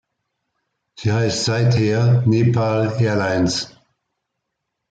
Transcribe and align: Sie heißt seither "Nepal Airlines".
Sie 0.97 1.13
heißt 1.13 1.45
seither 1.45 2.23
"Nepal 2.25 2.99
Airlines". 2.99 3.71